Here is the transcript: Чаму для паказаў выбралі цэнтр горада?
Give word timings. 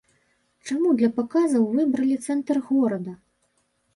Чаму 0.67 0.93
для 1.01 1.09
паказаў 1.17 1.67
выбралі 1.79 2.15
цэнтр 2.31 2.55
горада? 2.69 3.13